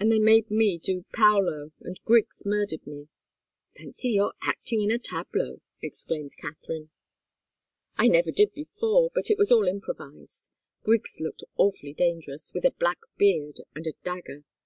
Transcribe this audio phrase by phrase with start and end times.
[0.00, 3.08] "And they made me do Paolo, and Griggs murdered me"
[3.76, 6.88] "Fancy your acting in a tableau!" exclaimed Katharine.
[7.96, 10.48] "I never did before but it was all improvised.
[10.84, 14.44] Griggs looked awfully dangerous with a black beard and a dagger.